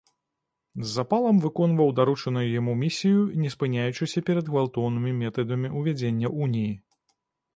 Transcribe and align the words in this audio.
З 0.85 0.85
запалам 0.91 1.39
выконваў 1.43 1.91
даручаную 1.99 2.45
яму 2.59 2.73
місію, 2.83 3.19
не 3.43 3.51
спыняючыся 3.55 4.25
перад 4.29 4.45
гвалтоўнымі 4.53 5.11
метадамі 5.21 5.71
ўвядзення 5.77 6.27
уніі. 6.47 6.73